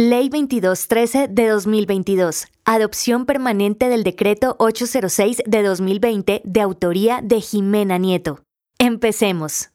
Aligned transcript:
Ley 0.00 0.28
2213 0.28 1.26
de 1.26 1.48
2022. 1.48 2.46
Adopción 2.64 3.26
permanente 3.26 3.88
del 3.88 4.04
decreto 4.04 4.54
806 4.60 5.42
de 5.44 5.62
2020 5.64 6.40
de 6.44 6.60
autoría 6.60 7.18
de 7.20 7.40
Jimena 7.40 7.98
Nieto. 7.98 8.44
Empecemos. 8.78 9.70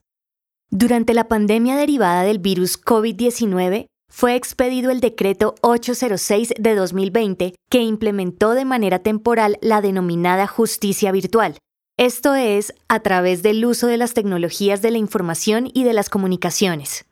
Durante 0.70 1.12
la 1.12 1.28
pandemia 1.28 1.76
derivada 1.76 2.22
del 2.22 2.38
virus 2.38 2.82
COVID-19, 2.82 3.84
fue 4.10 4.34
expedido 4.34 4.90
el 4.90 5.00
decreto 5.00 5.56
806 5.60 6.54
de 6.58 6.74
2020 6.74 7.54
que 7.68 7.82
implementó 7.82 8.52
de 8.52 8.64
manera 8.64 9.00
temporal 9.00 9.58
la 9.60 9.82
denominada 9.82 10.46
justicia 10.46 11.12
virtual. 11.12 11.58
Esto 11.98 12.34
es, 12.34 12.72
a 12.88 13.00
través 13.00 13.42
del 13.42 13.62
uso 13.66 13.88
de 13.88 13.98
las 13.98 14.14
tecnologías 14.14 14.80
de 14.80 14.90
la 14.90 14.96
información 14.96 15.70
y 15.74 15.84
de 15.84 15.92
las 15.92 16.08
comunicaciones. 16.08 17.04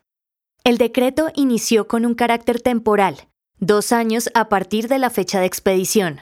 El 0.65 0.77
decreto 0.77 1.29
inició 1.35 1.89
con 1.89 2.05
un 2.05 2.15
carácter 2.15 2.61
temporal, 2.61 3.27
dos 3.59 3.91
años 3.91 4.29
a 4.33 4.47
partir 4.47 4.87
de 4.87 4.97
la 4.97 5.09
fecha 5.09 5.41
de 5.41 5.45
expedición. 5.45 6.21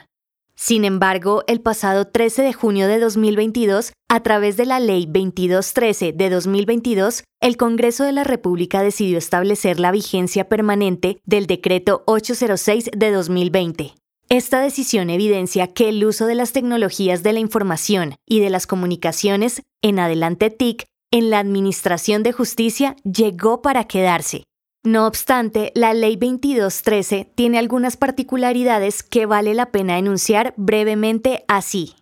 Sin 0.56 0.84
embargo, 0.84 1.44
el 1.46 1.60
pasado 1.60 2.08
13 2.08 2.42
de 2.42 2.52
junio 2.52 2.88
de 2.88 2.98
2022, 2.98 3.92
a 4.08 4.20
través 4.24 4.56
de 4.56 4.66
la 4.66 4.80
Ley 4.80 5.06
2213 5.06 6.12
de 6.12 6.28
2022, 6.28 7.22
el 7.40 7.56
Congreso 7.56 8.02
de 8.02 8.10
la 8.10 8.24
República 8.24 8.82
decidió 8.82 9.16
establecer 9.16 9.78
la 9.78 9.92
vigencia 9.92 10.48
permanente 10.48 11.20
del 11.24 11.46
Decreto 11.46 12.02
806 12.08 12.90
de 12.96 13.10
2020. 13.12 13.94
Esta 14.28 14.60
decisión 14.60 15.10
evidencia 15.10 15.68
que 15.68 15.88
el 15.88 16.04
uso 16.04 16.26
de 16.26 16.34
las 16.34 16.52
tecnologías 16.52 17.22
de 17.22 17.32
la 17.32 17.38
información 17.38 18.16
y 18.26 18.40
de 18.40 18.50
las 18.50 18.66
comunicaciones, 18.66 19.62
en 19.82 20.00
adelante 20.00 20.50
TIC, 20.50 20.86
en 21.12 21.30
la 21.30 21.38
Administración 21.38 22.24
de 22.24 22.32
Justicia 22.32 22.96
llegó 23.04 23.62
para 23.62 23.84
quedarse. 23.84 24.42
No 24.84 25.06
obstante, 25.06 25.70
la 25.76 25.94
Ley 25.94 26.16
2213 26.16 27.30
tiene 27.36 27.58
algunas 27.58 27.96
particularidades 27.96 29.04
que 29.04 29.26
vale 29.26 29.54
la 29.54 29.70
pena 29.70 29.98
enunciar 29.98 30.54
brevemente 30.56 31.44
así. 31.46 31.94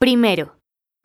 Primero, 0.00 0.56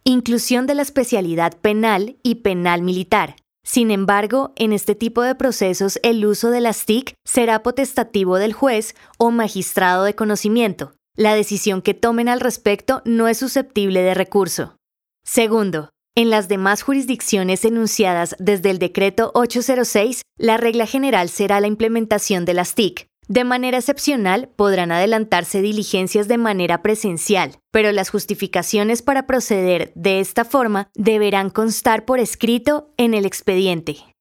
inclusión 0.04 0.66
de 0.66 0.74
la 0.74 0.82
especialidad 0.82 1.56
penal 1.60 2.18
y 2.24 2.36
penal 2.36 2.82
militar. 2.82 3.36
Sin 3.64 3.92
embargo, 3.92 4.54
en 4.56 4.74
este 4.74 4.96
tipo 4.96 5.22
de 5.22 5.36
procesos 5.36 6.00
el 6.02 6.26
uso 6.26 6.50
de 6.50 6.62
las 6.62 6.86
TIC 6.86 7.14
será 7.26 7.62
potestativo 7.62 8.38
del 8.38 8.54
juez 8.54 8.96
o 9.18 9.32
magistrado 9.32 10.04
de 10.04 10.16
conocimiento. 10.16 10.94
La 11.16 11.36
decisión 11.36 11.82
que 11.82 11.94
tomen 11.94 12.28
al 12.28 12.40
respecto 12.40 13.02
no 13.06 13.28
es 13.28 13.38
susceptible 13.38 14.02
de 14.02 14.16
recurso. 14.16 14.78
Segundo, 15.24 15.90
en 16.16 16.30
las 16.30 16.48
demás 16.48 16.84
jurisdicciones 16.84 17.66
enunciadas 17.66 18.36
desde 18.38 18.70
el 18.70 18.78
decreto 18.78 19.32
806, 19.34 20.22
la 20.38 20.58
regla 20.58 20.86
general 20.86 21.30
será 21.30 21.60
la 21.60 21.68
implementación 21.68 22.46
de 22.46 22.54
las 22.54 22.76
TIC. 22.76 23.08
De 23.28 23.44
manera 23.44 23.78
excepcional, 23.78 24.50
podrán 24.56 24.92
adelantarse 24.92 25.62
diligencias 25.62 26.28
de 26.28 26.38
manera 26.38 26.82
presencial, 26.82 27.58
pero 27.72 27.92
las 27.92 28.10
justificaciones 28.10 29.02
para 29.02 29.26
proceder 29.26 29.92
de 29.96 30.20
esta 30.20 30.46
forma 30.46 30.90
deberán 30.94 31.50
constar 31.50 32.06
por 32.06 32.20
escrito 32.20 32.94
en 32.98 33.14
el 33.14 33.26
expediente. 33.26 34.13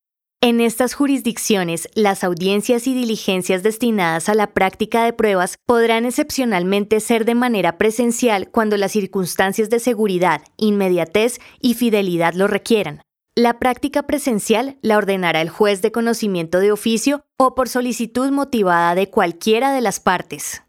En 0.44 0.60
estas 0.60 0.94
jurisdicciones, 0.94 1.88
las 1.94 2.24
audiencias 2.24 2.88
y 2.88 2.94
diligencias 2.94 3.62
destinadas 3.62 4.28
a 4.28 4.34
la 4.34 4.48
práctica 4.48 5.04
de 5.04 5.12
pruebas 5.12 5.54
podrán 5.66 6.04
excepcionalmente 6.04 6.98
ser 6.98 7.24
de 7.24 7.36
manera 7.36 7.78
presencial 7.78 8.50
cuando 8.50 8.76
las 8.76 8.90
circunstancias 8.90 9.70
de 9.70 9.78
seguridad, 9.78 10.42
inmediatez 10.56 11.38
y 11.60 11.74
fidelidad 11.74 12.34
lo 12.34 12.48
requieran. 12.48 13.02
La 13.36 13.60
práctica 13.60 14.02
presencial 14.02 14.78
la 14.82 14.96
ordenará 14.96 15.40
el 15.42 15.48
juez 15.48 15.80
de 15.80 15.92
conocimiento 15.92 16.58
de 16.58 16.72
oficio 16.72 17.22
o 17.38 17.54
por 17.54 17.68
solicitud 17.68 18.32
motivada 18.32 18.96
de 18.96 19.10
cualquiera 19.10 19.72
de 19.72 19.80
las 19.80 20.00
partes. 20.00 20.64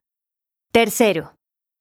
Tercero, 0.71 1.33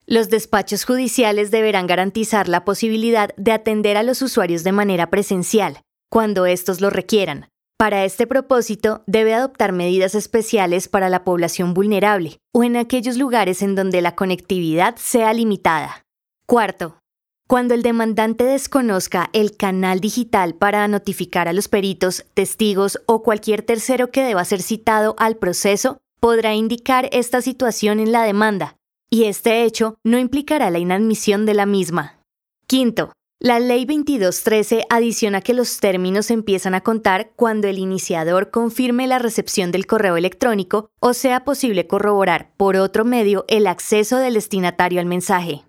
los 0.07 0.29
despachos 0.29 0.83
judiciales 0.83 1.51
deberán 1.51 1.85
garantizar 1.85 2.49
la 2.49 2.65
posibilidad 2.65 3.35
de 3.37 3.51
atender 3.51 3.97
a 3.97 4.03
los 4.03 4.23
usuarios 4.23 4.63
de 4.63 4.71
manera 4.71 5.11
presencial, 5.11 5.81
cuando 6.09 6.47
estos 6.47 6.81
lo 6.81 6.89
requieran, 6.89 7.52
para 7.83 8.05
este 8.05 8.27
propósito, 8.27 9.03
debe 9.07 9.33
adoptar 9.33 9.73
medidas 9.73 10.15
especiales 10.15 10.87
para 10.87 11.09
la 11.09 11.25
población 11.25 11.73
vulnerable 11.73 12.39
o 12.53 12.63
en 12.63 12.77
aquellos 12.77 13.17
lugares 13.17 13.61
en 13.61 13.75
donde 13.75 14.01
la 14.01 14.15
conectividad 14.15 14.95
sea 14.95 15.33
limitada. 15.33 16.05
Cuarto, 16.45 16.97
cuando 17.45 17.73
el 17.73 17.83
demandante 17.83 18.45
desconozca 18.45 19.29
el 19.33 19.57
canal 19.57 19.99
digital 19.99 20.55
para 20.55 20.87
notificar 20.87 21.49
a 21.49 21.51
los 21.51 21.67
peritos, 21.67 22.23
testigos 22.33 23.01
o 23.05 23.21
cualquier 23.21 23.63
tercero 23.63 24.11
que 24.11 24.23
deba 24.23 24.45
ser 24.45 24.61
citado 24.61 25.13
al 25.17 25.35
proceso, 25.35 25.97
podrá 26.21 26.53
indicar 26.53 27.09
esta 27.11 27.41
situación 27.41 27.99
en 27.99 28.13
la 28.13 28.23
demanda, 28.23 28.77
y 29.09 29.25
este 29.25 29.65
hecho 29.65 29.95
no 30.05 30.19
implicará 30.19 30.69
la 30.69 30.79
inadmisión 30.79 31.45
de 31.45 31.53
la 31.53 31.65
misma. 31.65 32.17
Quinto, 32.65 33.11
la 33.43 33.59
Ley 33.59 33.83
2213 33.83 34.85
adiciona 34.89 35.41
que 35.41 35.53
los 35.53 35.81
términos 35.81 36.31
empiezan 36.31 36.75
a 36.75 36.81
contar 36.81 37.33
cuando 37.35 37.67
el 37.67 37.77
iniciador 37.77 38.51
confirme 38.51 39.05
la 39.05 39.19
recepción 39.19 39.69
del 39.73 39.85
correo 39.85 40.15
electrónico 40.15 40.89
o 41.01 41.13
sea 41.13 41.43
posible 41.43 41.85
corroborar 41.85 42.53
por 42.55 42.77
otro 42.77 43.03
medio 43.03 43.43
el 43.49 43.67
acceso 43.67 44.19
del 44.19 44.35
destinatario 44.35 45.01
al 45.01 45.07
mensaje. 45.07 45.65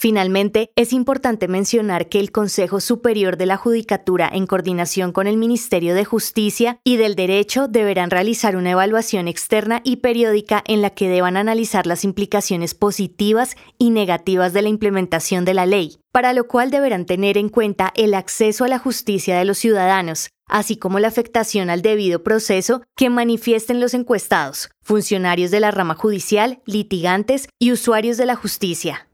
Finalmente, 0.00 0.70
es 0.76 0.92
importante 0.92 1.48
mencionar 1.48 2.08
que 2.08 2.20
el 2.20 2.30
Consejo 2.30 2.80
Superior 2.80 3.36
de 3.36 3.46
la 3.46 3.56
Judicatura, 3.56 4.30
en 4.32 4.46
coordinación 4.46 5.10
con 5.10 5.26
el 5.26 5.36
Ministerio 5.36 5.92
de 5.96 6.04
Justicia 6.04 6.78
y 6.84 6.98
del 6.98 7.16
Derecho, 7.16 7.66
deberán 7.66 8.08
realizar 8.08 8.54
una 8.54 8.70
evaluación 8.70 9.26
externa 9.26 9.80
y 9.82 9.96
periódica 9.96 10.62
en 10.68 10.82
la 10.82 10.90
que 10.90 11.08
deban 11.08 11.36
analizar 11.36 11.88
las 11.88 12.04
implicaciones 12.04 12.74
positivas 12.74 13.56
y 13.76 13.90
negativas 13.90 14.52
de 14.52 14.62
la 14.62 14.68
implementación 14.68 15.44
de 15.44 15.54
la 15.54 15.66
ley, 15.66 15.98
para 16.12 16.32
lo 16.32 16.46
cual 16.46 16.70
deberán 16.70 17.04
tener 17.04 17.36
en 17.36 17.48
cuenta 17.48 17.92
el 17.96 18.14
acceso 18.14 18.64
a 18.64 18.68
la 18.68 18.78
justicia 18.78 19.36
de 19.36 19.46
los 19.46 19.58
ciudadanos, 19.58 20.28
así 20.46 20.76
como 20.76 21.00
la 21.00 21.08
afectación 21.08 21.70
al 21.70 21.82
debido 21.82 22.22
proceso 22.22 22.82
que 22.94 23.10
manifiesten 23.10 23.80
los 23.80 23.94
encuestados, 23.94 24.70
funcionarios 24.80 25.50
de 25.50 25.58
la 25.58 25.72
rama 25.72 25.96
judicial, 25.96 26.62
litigantes 26.66 27.48
y 27.58 27.72
usuarios 27.72 28.16
de 28.16 28.26
la 28.26 28.36
justicia. 28.36 29.07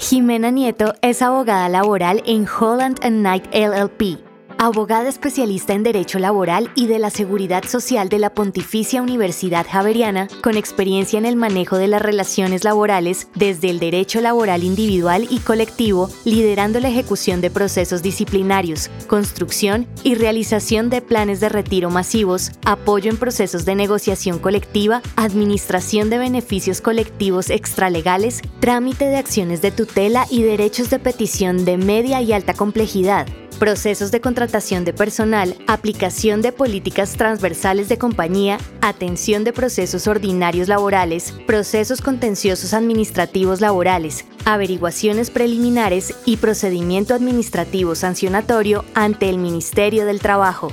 Jimena 0.00 0.50
Nieto 0.50 0.94
es 1.02 1.20
abogada 1.20 1.68
laboral 1.68 2.22
en 2.24 2.46
Holland 2.48 3.00
Knight 3.20 3.44
LLP 3.54 4.29
abogada 4.60 5.08
especialista 5.08 5.72
en 5.72 5.82
Derecho 5.82 6.18
Laboral 6.18 6.70
y 6.74 6.86
de 6.86 6.98
la 6.98 7.08
Seguridad 7.08 7.64
Social 7.64 8.10
de 8.10 8.18
la 8.18 8.34
Pontificia 8.34 9.00
Universidad 9.00 9.66
Javeriana, 9.66 10.28
con 10.42 10.58
experiencia 10.58 11.18
en 11.18 11.24
el 11.24 11.34
manejo 11.34 11.78
de 11.78 11.88
las 11.88 12.02
relaciones 12.02 12.62
laborales 12.62 13.28
desde 13.34 13.70
el 13.70 13.80
derecho 13.80 14.20
laboral 14.20 14.62
individual 14.62 15.26
y 15.30 15.38
colectivo, 15.38 16.10
liderando 16.26 16.78
la 16.78 16.90
ejecución 16.90 17.40
de 17.40 17.50
procesos 17.50 18.02
disciplinarios, 18.02 18.90
construcción 19.06 19.86
y 20.04 20.14
realización 20.14 20.90
de 20.90 21.00
planes 21.00 21.40
de 21.40 21.48
retiro 21.48 21.88
masivos, 21.88 22.52
apoyo 22.66 23.10
en 23.10 23.16
procesos 23.16 23.64
de 23.64 23.74
negociación 23.74 24.38
colectiva, 24.38 25.00
administración 25.16 26.10
de 26.10 26.18
beneficios 26.18 26.82
colectivos 26.82 27.48
extralegales, 27.48 28.42
trámite 28.60 29.06
de 29.06 29.16
acciones 29.16 29.62
de 29.62 29.70
tutela 29.70 30.26
y 30.28 30.42
derechos 30.42 30.90
de 30.90 30.98
petición 30.98 31.64
de 31.64 31.78
media 31.78 32.20
y 32.20 32.34
alta 32.34 32.52
complejidad 32.52 33.26
procesos 33.60 34.10
de 34.10 34.22
contratación 34.22 34.84
de 34.86 34.94
personal, 34.94 35.54
aplicación 35.68 36.40
de 36.40 36.50
políticas 36.50 37.12
transversales 37.12 37.90
de 37.90 37.98
compañía, 37.98 38.58
atención 38.80 39.44
de 39.44 39.52
procesos 39.52 40.08
ordinarios 40.08 40.66
laborales, 40.66 41.32
procesos 41.46 42.00
contenciosos 42.00 42.72
administrativos 42.72 43.60
laborales, 43.60 44.24
averiguaciones 44.46 45.30
preliminares 45.30 46.14
y 46.24 46.38
procedimiento 46.38 47.14
administrativo 47.14 47.94
sancionatorio 47.94 48.84
ante 48.94 49.28
el 49.28 49.36
Ministerio 49.36 50.06
del 50.06 50.20
Trabajo. 50.20 50.72